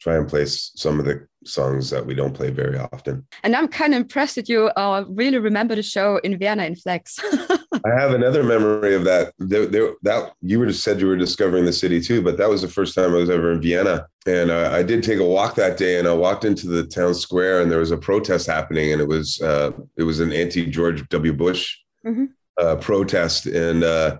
try 0.00 0.16
and 0.16 0.28
play 0.28 0.46
some 0.46 0.98
of 0.98 1.06
the 1.06 1.26
songs 1.44 1.90
that 1.90 2.04
we 2.04 2.14
don't 2.14 2.34
play 2.34 2.50
very 2.50 2.78
often. 2.78 3.26
And 3.42 3.56
I'm 3.56 3.68
kind 3.68 3.94
of 3.94 4.00
impressed 4.00 4.36
that 4.36 4.48
you 4.48 4.66
uh, 4.76 5.04
really 5.08 5.38
remember 5.38 5.74
the 5.74 5.82
show 5.82 6.18
in 6.18 6.38
Vienna 6.38 6.64
in 6.64 6.76
Flex. 6.76 7.18
I 7.84 7.90
have 7.98 8.12
another 8.12 8.42
memory 8.42 8.94
of 8.94 9.04
that. 9.04 9.32
There, 9.38 9.66
there, 9.66 9.94
that 10.02 10.32
you 10.40 10.58
were 10.58 10.72
said 10.72 11.00
you 11.00 11.06
were 11.06 11.16
discovering 11.16 11.64
the 11.64 11.72
city 11.72 12.00
too, 12.00 12.22
but 12.22 12.36
that 12.38 12.48
was 12.48 12.62
the 12.62 12.68
first 12.68 12.94
time 12.94 13.12
I 13.12 13.18
was 13.18 13.30
ever 13.30 13.52
in 13.52 13.62
Vienna, 13.62 14.06
and 14.26 14.50
uh, 14.50 14.70
I 14.72 14.82
did 14.82 15.02
take 15.02 15.20
a 15.20 15.24
walk 15.24 15.54
that 15.56 15.76
day. 15.76 15.98
And 15.98 16.08
I 16.08 16.12
walked 16.12 16.44
into 16.44 16.66
the 16.66 16.84
town 16.84 17.14
square, 17.14 17.60
and 17.60 17.70
there 17.70 17.78
was 17.78 17.90
a 17.90 17.96
protest 17.96 18.46
happening, 18.46 18.92
and 18.92 19.00
it 19.00 19.08
was 19.08 19.40
uh, 19.40 19.72
it 19.96 20.02
was 20.02 20.20
an 20.20 20.32
anti 20.32 20.66
George 20.66 21.08
W. 21.08 21.32
Bush 21.32 21.76
mm-hmm. 22.06 22.26
Uh, 22.60 22.76
protest, 22.76 23.46
and 23.46 23.84
uh, 23.84 24.18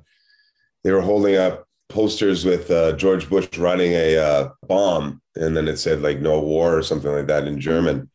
they 0.85 0.93
were 0.93 1.01
holding 1.01 1.37
up 1.37 1.68
posters 1.89 2.45
with 2.45 2.71
uh, 2.71 2.93
George 2.93 3.29
Bush 3.29 3.49
running 3.57 3.95
a 3.95 4.51
bomb 4.67 5.21
and 5.39 5.57
then 5.57 5.69
it 5.69 5.79
said 5.79 6.03
like 6.03 6.21
no 6.21 6.41
war 6.41 6.77
or 6.77 6.83
something 6.83 7.13
like 7.13 7.27
that 7.27 7.47
in 7.47 7.61
German. 7.61 8.11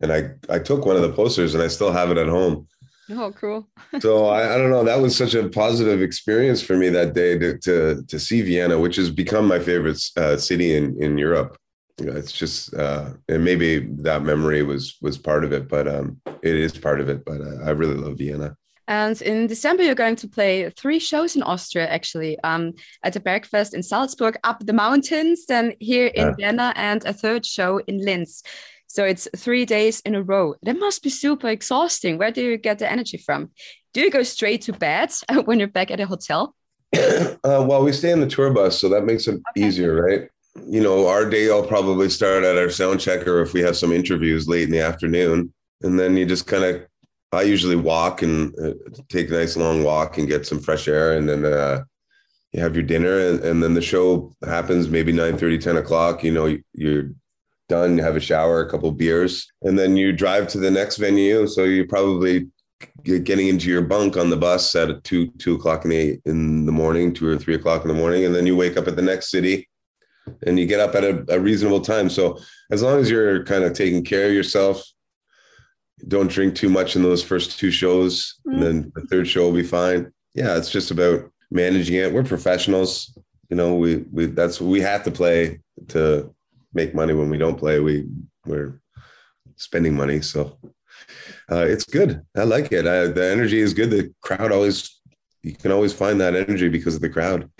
And 0.00 0.12
I 0.12 0.30
I 0.48 0.58
took 0.58 0.86
one 0.86 0.96
of 0.96 1.02
the 1.02 1.12
posters 1.12 1.54
and 1.54 1.62
I 1.62 1.68
still 1.68 1.92
have 1.92 2.10
it 2.10 2.18
at 2.18 2.28
home. 2.28 2.66
Oh, 3.10 3.32
cool. 3.32 3.66
so 4.00 4.26
I, 4.26 4.54
I, 4.54 4.58
don't 4.58 4.70
know. 4.70 4.84
That 4.84 5.00
was 5.00 5.16
such 5.16 5.34
a 5.34 5.48
positive 5.48 6.02
experience 6.02 6.60
for 6.60 6.76
me 6.76 6.88
that 6.90 7.14
day 7.14 7.38
to 7.38 7.58
to, 7.58 8.02
to 8.06 8.18
see 8.18 8.42
Vienna, 8.42 8.78
which 8.78 8.96
has 8.96 9.10
become 9.10 9.46
my 9.46 9.58
favorite 9.58 10.02
uh, 10.16 10.36
city 10.36 10.76
in 10.76 11.00
in 11.02 11.18
Europe. 11.18 11.56
You 11.98 12.06
know, 12.06 12.16
it's 12.16 12.32
just 12.32 12.74
uh, 12.74 13.10
and 13.28 13.44
maybe 13.44 13.80
that 14.02 14.22
memory 14.22 14.62
was 14.62 14.96
was 15.00 15.18
part 15.18 15.44
of 15.44 15.52
it, 15.52 15.68
but 15.68 15.88
um, 15.88 16.20
it 16.42 16.54
is 16.54 16.78
part 16.78 17.00
of 17.00 17.08
it. 17.08 17.24
But 17.24 17.40
uh, 17.40 17.64
I 17.64 17.70
really 17.70 17.96
love 17.96 18.18
Vienna. 18.18 18.56
And 18.88 19.20
in 19.20 19.46
December, 19.46 19.82
you're 19.82 19.94
going 19.94 20.16
to 20.16 20.28
play 20.28 20.70
three 20.70 20.98
shows 20.98 21.36
in 21.36 21.42
Austria, 21.42 21.86
actually, 21.86 22.40
um, 22.40 22.72
at 23.04 23.12
the 23.12 23.20
Bergfest 23.20 23.74
in 23.74 23.82
Salzburg, 23.82 24.38
up 24.44 24.64
the 24.64 24.72
mountains, 24.72 25.44
then 25.44 25.74
here 25.78 26.06
in 26.06 26.28
yeah. 26.28 26.34
Vienna, 26.36 26.72
and 26.74 27.04
a 27.04 27.12
third 27.12 27.44
show 27.44 27.78
in 27.86 28.02
Linz. 28.02 28.42
So 28.86 29.04
it's 29.04 29.28
three 29.36 29.66
days 29.66 30.00
in 30.00 30.14
a 30.14 30.22
row. 30.22 30.54
That 30.62 30.78
must 30.78 31.02
be 31.02 31.10
super 31.10 31.48
exhausting. 31.48 32.16
Where 32.16 32.30
do 32.30 32.42
you 32.42 32.56
get 32.56 32.78
the 32.78 32.90
energy 32.90 33.18
from? 33.18 33.50
Do 33.92 34.00
you 34.00 34.10
go 34.10 34.22
straight 34.22 34.62
to 34.62 34.72
bed 34.72 35.12
when 35.44 35.58
you're 35.58 35.68
back 35.68 35.90
at 35.90 36.00
a 36.00 36.06
hotel? 36.06 36.54
uh, 36.96 37.36
well, 37.44 37.84
we 37.84 37.92
stay 37.92 38.10
in 38.10 38.20
the 38.20 38.26
tour 38.26 38.50
bus, 38.50 38.80
so 38.80 38.88
that 38.88 39.04
makes 39.04 39.28
it 39.28 39.34
okay. 39.34 39.66
easier, 39.66 40.02
right? 40.02 40.30
You 40.66 40.82
know, 40.82 41.06
our 41.06 41.28
day 41.28 41.48
will 41.48 41.66
probably 41.66 42.08
start 42.08 42.42
at 42.42 42.56
our 42.56 42.70
sound 42.70 43.00
checker 43.00 43.42
if 43.42 43.52
we 43.52 43.60
have 43.60 43.76
some 43.76 43.92
interviews 43.92 44.48
late 44.48 44.62
in 44.62 44.70
the 44.70 44.80
afternoon. 44.80 45.52
And 45.82 46.00
then 46.00 46.16
you 46.16 46.24
just 46.24 46.46
kind 46.46 46.64
of 46.64 46.86
I 47.32 47.42
usually 47.42 47.76
walk 47.76 48.22
and 48.22 48.54
uh, 48.58 48.72
take 49.08 49.28
a 49.28 49.32
nice 49.32 49.56
long 49.56 49.82
walk 49.82 50.18
and 50.18 50.28
get 50.28 50.46
some 50.46 50.60
fresh 50.60 50.88
air, 50.88 51.16
and 51.16 51.28
then 51.28 51.44
uh, 51.44 51.84
you 52.52 52.60
have 52.60 52.74
your 52.74 52.84
dinner, 52.84 53.18
and, 53.18 53.40
and 53.40 53.62
then 53.62 53.74
the 53.74 53.82
show 53.82 54.32
happens 54.44 54.88
maybe 54.88 55.12
9 55.12 55.36
30, 55.36 55.58
10 55.58 55.76
o'clock. 55.76 56.24
You 56.24 56.32
know, 56.32 56.56
you're 56.72 57.10
done, 57.68 57.98
you 57.98 58.02
have 58.02 58.16
a 58.16 58.20
shower, 58.20 58.60
a 58.60 58.70
couple 58.70 58.90
beers, 58.92 59.46
and 59.62 59.78
then 59.78 59.96
you 59.96 60.12
drive 60.12 60.48
to 60.48 60.58
the 60.58 60.70
next 60.70 60.96
venue. 60.96 61.46
So 61.46 61.64
you're 61.64 61.86
probably 61.86 62.48
getting 63.04 63.48
into 63.48 63.68
your 63.68 63.82
bunk 63.82 64.16
on 64.16 64.30
the 64.30 64.36
bus 64.36 64.74
at 64.74 65.02
two 65.04 65.28
two 65.32 65.54
o'clock 65.56 65.84
in 65.84 65.90
the 65.90 66.18
in 66.24 66.64
the 66.64 66.72
morning, 66.72 67.12
two 67.12 67.28
or 67.28 67.36
three 67.36 67.54
o'clock 67.54 67.82
in 67.82 67.88
the 67.88 67.94
morning, 67.94 68.24
and 68.24 68.34
then 68.34 68.46
you 68.46 68.56
wake 68.56 68.76
up 68.76 68.88
at 68.88 68.96
the 68.96 69.02
next 69.02 69.30
city, 69.30 69.68
and 70.46 70.58
you 70.58 70.64
get 70.64 70.80
up 70.80 70.94
at 70.94 71.04
a, 71.04 71.24
a 71.28 71.38
reasonable 71.38 71.80
time. 71.80 72.08
So 72.08 72.38
as 72.70 72.82
long 72.82 73.00
as 73.00 73.10
you're 73.10 73.44
kind 73.44 73.64
of 73.64 73.74
taking 73.74 74.02
care 74.02 74.28
of 74.28 74.32
yourself, 74.32 74.82
don't 76.06 76.30
drink 76.30 76.54
too 76.54 76.68
much 76.68 76.96
in 76.96 77.02
those 77.02 77.22
first 77.22 77.58
two 77.58 77.70
shows, 77.70 78.34
mm. 78.46 78.54
and 78.54 78.62
then 78.62 78.92
the 78.94 79.02
third 79.02 79.26
show 79.26 79.42
will 79.42 79.52
be 79.52 79.62
fine. 79.62 80.12
Yeah, 80.34 80.56
it's 80.56 80.70
just 80.70 80.90
about 80.90 81.30
managing 81.50 81.96
it. 81.96 82.12
We're 82.12 82.24
professionals, 82.24 83.16
you 83.48 83.56
know. 83.56 83.74
We 83.74 84.04
we 84.12 84.26
that's 84.26 84.60
we 84.60 84.80
have 84.80 85.04
to 85.04 85.10
play 85.10 85.60
to 85.88 86.34
make 86.72 86.94
money. 86.94 87.14
When 87.14 87.30
we 87.30 87.38
don't 87.38 87.58
play, 87.58 87.80
we 87.80 88.06
we're 88.46 88.80
spending 89.56 89.94
money. 89.94 90.20
So 90.20 90.58
uh, 91.50 91.66
it's 91.66 91.84
good. 91.84 92.22
I 92.36 92.44
like 92.44 92.72
it. 92.72 92.86
I, 92.86 93.06
the 93.06 93.30
energy 93.30 93.58
is 93.58 93.74
good. 93.74 93.90
The 93.90 94.12
crowd 94.22 94.52
always 94.52 94.97
you 95.48 95.56
can 95.56 95.72
always 95.72 95.92
find 95.92 96.20
that 96.20 96.34
energy 96.34 96.68
because 96.68 96.94
of 96.94 97.00
the 97.00 97.08
crowd. 97.08 97.50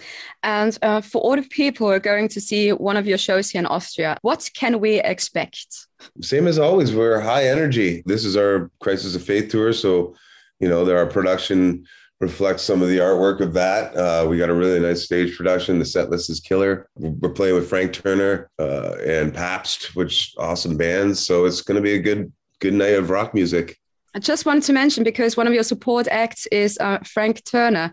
And 0.43 0.77
uh, 0.83 1.01
for 1.01 1.21
all 1.23 1.37
the 1.37 1.43
people 1.43 1.87
who 1.87 1.93
are 1.93 1.99
going 1.99 2.29
to 2.29 2.41
see 2.41 2.71
one 2.73 2.97
of 2.97 3.07
your 3.07 3.19
shows 3.19 3.51
here 3.51 3.61
in 3.61 3.67
Austria, 3.67 4.17
what 4.23 4.49
can 4.55 4.79
we 4.81 5.01
expect? 5.01 5.67
Same 6.21 6.47
as 6.47 6.59
always, 6.59 6.95
we're 6.95 7.21
high 7.21 7.47
energy. 7.49 8.03
This 8.07 8.25
is 8.25 8.37
our 8.37 8.71
Crisis 8.81 9.15
of 9.15 9.23
Faith 9.23 9.51
tour. 9.51 9.73
So, 9.73 10.15
you 10.61 10.69
know, 10.69 10.89
our 10.95 11.07
production 11.07 11.87
reflects 12.21 12.63
some 12.63 12.83
of 12.83 12.89
the 12.89 12.99
artwork 12.99 13.41
of 13.41 13.53
that. 13.55 13.97
Uh, 13.97 14.27
we 14.29 14.39
got 14.39 14.51
a 14.51 14.55
really 14.55 14.81
nice 14.81 15.05
stage 15.05 15.37
production. 15.37 15.79
The 15.79 15.85
set 15.85 16.11
list 16.11 16.31
is 16.31 16.41
killer. 16.41 16.89
We're 16.97 17.31
playing 17.31 17.55
with 17.55 17.69
Frank 17.69 17.93
Turner 17.93 18.51
uh, 18.59 18.97
and 19.05 19.33
Pabst, 19.33 19.95
which 19.95 20.35
awesome 20.37 20.77
bands. 20.77 21.25
So 21.25 21.47
it's 21.47 21.63
going 21.63 21.77
to 21.77 21.83
be 21.83 21.95
a 21.95 22.01
good, 22.01 22.33
good 22.59 22.75
night 22.75 22.95
of 22.95 23.11
rock 23.11 23.35
music. 23.35 23.79
I 24.19 24.21
just 24.21 24.45
wanted 24.45 24.65
to 24.65 24.73
mention 24.73 25.05
because 25.05 25.37
one 25.37 25.47
of 25.47 25.55
your 25.55 25.63
support 25.63 26.09
acts 26.09 26.47
is 26.47 26.77
uh, 26.81 26.99
Frank 27.05 27.45
Turner. 27.45 27.93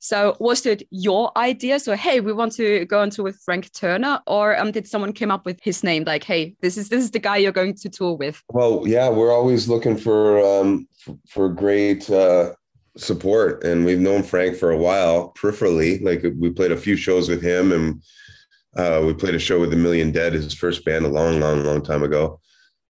So 0.00 0.36
was 0.40 0.66
it 0.66 0.82
your 0.90 1.30
idea? 1.38 1.78
So 1.78 1.94
hey, 1.94 2.18
we 2.18 2.32
want 2.32 2.54
to 2.54 2.86
go 2.86 2.98
on 3.00 3.10
tour 3.10 3.22
with 3.22 3.38
Frank 3.44 3.72
Turner, 3.72 4.20
or 4.26 4.58
um, 4.58 4.72
did 4.72 4.88
someone 4.88 5.12
come 5.12 5.30
up 5.30 5.46
with 5.46 5.60
his 5.62 5.84
name? 5.84 6.02
Like, 6.02 6.24
hey, 6.24 6.56
this 6.60 6.76
is 6.76 6.88
this 6.88 7.04
is 7.04 7.12
the 7.12 7.20
guy 7.20 7.36
you're 7.36 7.52
going 7.52 7.74
to 7.74 7.88
tour 7.88 8.16
with. 8.16 8.42
Well, 8.48 8.82
yeah, 8.84 9.10
we're 9.10 9.32
always 9.32 9.68
looking 9.68 9.96
for 9.96 10.44
um, 10.44 10.88
for, 10.98 11.16
for 11.28 11.48
great 11.48 12.10
uh, 12.10 12.54
support, 12.96 13.62
and 13.62 13.84
we've 13.84 14.00
known 14.00 14.24
Frank 14.24 14.56
for 14.56 14.72
a 14.72 14.76
while 14.76 15.32
peripherally. 15.34 16.02
Like 16.02 16.24
we 16.36 16.50
played 16.50 16.72
a 16.72 16.76
few 16.76 16.96
shows 16.96 17.28
with 17.28 17.44
him, 17.44 17.70
and 17.70 18.02
uh, 18.74 19.04
we 19.06 19.14
played 19.14 19.36
a 19.36 19.38
show 19.38 19.60
with 19.60 19.70
the 19.70 19.76
Million 19.76 20.10
Dead, 20.10 20.32
his 20.32 20.52
first 20.52 20.84
band, 20.84 21.04
a 21.04 21.08
long, 21.08 21.38
long, 21.38 21.62
long 21.62 21.80
time 21.80 22.02
ago. 22.02 22.40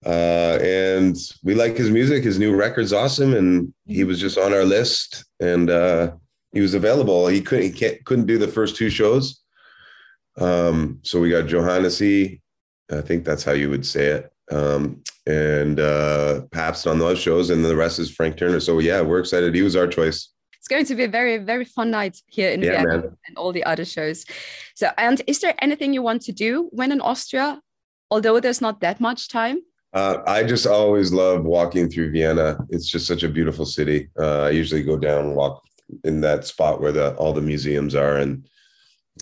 Uh, 0.06 0.60
and 0.62 1.18
we 1.44 1.56
like 1.56 1.76
his 1.76 1.90
music. 1.90 2.24
His 2.24 2.38
new 2.38 2.56
record's 2.56 2.94
awesome, 2.94 3.34
and 3.34 3.74
he 3.86 4.04
was 4.04 4.20
just 4.20 4.38
on 4.38 4.54
our 4.54 4.64
list, 4.64 5.26
and 5.40 5.70
uh, 5.70 6.12
he 6.52 6.62
was 6.62 6.76
available. 6.76 7.28
He 7.28 7.42
couldn't 7.42 7.74
he 7.74 7.98
couldn't 8.06 8.28
do 8.28 8.38
the 8.38 8.48
first 8.48 8.76
two 8.76 8.90
shows, 8.90 9.42
um, 10.40 11.00
so 11.02 11.20
we 11.20 11.32
got 11.32 11.48
Johannesy. 11.48 12.42
I 12.92 13.02
think 13.02 13.26
that's 13.26 13.44
how 13.44 13.54
you 13.54 13.70
would 13.70 13.86
say 13.86 14.06
it, 14.08 14.32
um, 14.52 15.02
and 15.26 15.80
uh, 15.80 16.42
Pabst 16.52 16.86
on 16.86 17.00
those 17.00 17.18
shows, 17.20 17.50
and 17.50 17.66
the 17.66 17.76
rest 17.76 17.98
is 17.98 18.12
Frank 18.12 18.38
Turner. 18.38 18.60
So 18.60 18.78
yeah, 18.78 19.02
we're 19.02 19.20
excited. 19.20 19.56
He 19.56 19.64
was 19.64 19.76
our 19.76 19.88
choice. 19.88 20.30
It's 20.60 20.68
going 20.68 20.86
to 20.86 20.96
be 20.96 21.06
a 21.06 21.10
very 21.10 21.40
very 21.40 21.66
fun 21.66 21.90
night 21.90 22.22
here 22.28 22.52
in 22.52 22.62
yeah, 22.62 22.84
Vienna 22.84 22.98
man. 23.00 23.18
and 23.28 23.38
all 23.38 23.52
the 23.52 23.64
other 23.64 23.84
shows. 23.84 24.26
So, 24.76 24.92
and 25.00 25.24
is 25.26 25.40
there 25.40 25.56
anything 25.60 25.92
you 25.92 26.04
want 26.04 26.22
to 26.24 26.32
do 26.32 26.70
when 26.72 26.92
in 26.92 27.02
Austria? 27.02 27.62
Although 28.12 28.40
there's 28.40 28.62
not 28.62 28.80
that 28.82 29.02
much 29.02 29.28
time. 29.28 29.58
Uh, 29.94 30.22
I 30.28 30.44
just 30.44 30.68
always 30.68 31.14
love 31.14 31.44
walking 31.44 31.90
through 31.90 32.12
Vienna. 32.12 32.58
It's 32.70 32.90
just 32.90 33.08
such 33.08 33.24
a 33.24 33.30
beautiful 33.30 33.66
city. 33.66 34.10
Uh, 34.20 34.44
I 34.44 34.50
usually 34.52 34.84
go 34.84 34.98
down 34.98 35.26
and 35.26 35.36
walk 35.36 35.64
in 36.04 36.22
that 36.22 36.46
spot 36.46 36.82
where 36.82 36.92
the 36.92 37.16
all 37.16 37.34
the 37.34 37.42
museums 37.42 37.96
are, 37.96 38.18
and 38.18 38.48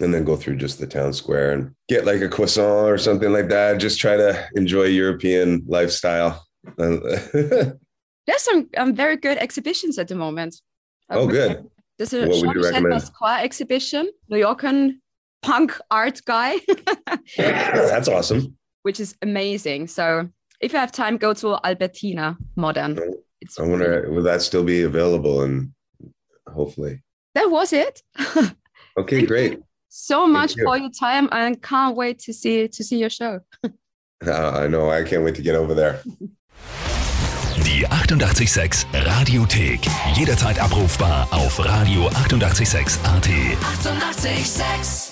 and 0.02 0.14
then 0.14 0.26
go 0.26 0.36
through 0.36 0.58
just 0.58 0.80
the 0.80 0.88
town 0.88 1.14
square 1.14 1.52
and 1.52 1.74
get 1.88 2.06
like 2.06 2.22
a 2.22 2.28
croissant 2.28 2.90
or 2.90 2.98
something 2.98 3.32
like 3.32 3.50
that. 3.50 3.78
Just 3.78 4.00
try 4.00 4.18
to 4.18 4.48
enjoy 4.56 4.86
European 4.86 5.64
lifestyle. 5.68 6.46
There's 6.78 7.78
some 8.40 8.70
um, 8.78 8.96
very 8.96 9.18
good 9.18 9.38
exhibitions 9.38 10.00
at 10.00 10.08
the 10.08 10.16
moment. 10.16 10.62
Oh, 11.10 11.28
good. 11.28 11.70
There's 11.98 12.14
a 12.14 12.28
Jean-Michel 12.28 12.82
Basquiat 12.82 13.44
exhibition, 13.44 14.12
New 14.28 14.38
Yorker 14.38 14.92
punk 15.42 15.80
art 15.92 16.22
guy. 16.26 16.60
That's 17.38 18.08
awesome. 18.08 18.58
Which 18.82 19.00
is 19.00 19.16
amazing. 19.22 19.88
So 19.88 20.30
if 20.66 20.74
you 20.74 20.80
have 20.80 20.92
time, 20.92 21.18
go 21.18 21.34
to 21.36 21.60
Albertina 21.64 22.38
Modern. 22.56 23.00
It's 23.40 23.60
I 23.60 23.64
wonder 23.64 24.10
will 24.10 24.24
that 24.24 24.42
still 24.42 24.64
be 24.64 24.82
available 24.82 25.44
and 25.44 25.72
hopefully. 26.52 27.04
That 27.36 27.52
was 27.52 27.72
it. 27.72 28.02
okay, 28.98 29.26
great. 29.26 29.60
so 29.90 30.26
much 30.26 30.56
you. 30.56 30.64
for 30.64 30.78
your 30.78 30.90
time 30.90 31.30
and 31.32 31.62
can't 31.62 31.96
wait 31.96 32.18
to 32.20 32.34
see 32.34 32.68
to 32.68 32.84
see 32.84 32.98
your 32.98 33.12
show. 33.12 33.42
uh, 33.64 34.52
I 34.64 34.68
know, 34.68 34.90
I 34.90 35.04
can't 35.04 35.24
wait 35.24 35.36
to 35.36 35.44
get 35.44 35.56
over 35.56 35.76
there. 35.76 36.02
Die 37.64 37.86
886 37.90 38.88
Radiothek. 38.92 39.86
Jederzeit 40.16 40.60
abrufbar 40.60 41.28
auf 41.32 41.60
radio886.at. 41.60 43.28
886! 43.28 45.05